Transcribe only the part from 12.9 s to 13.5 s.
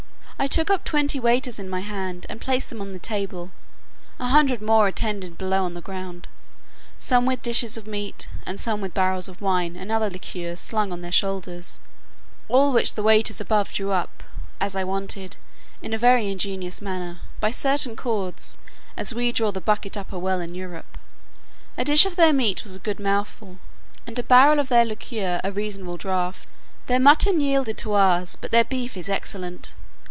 the waiters